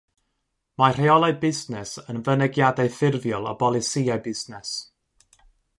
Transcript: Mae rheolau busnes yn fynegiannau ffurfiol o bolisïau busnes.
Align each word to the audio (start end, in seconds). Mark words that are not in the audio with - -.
Mae 0.81 0.95
rheolau 0.99 1.35
busnes 1.43 1.91
yn 2.13 2.23
fynegiannau 2.29 2.93
ffurfiol 2.95 3.49
o 3.53 3.57
bolisïau 3.65 4.27
busnes. 4.29 4.75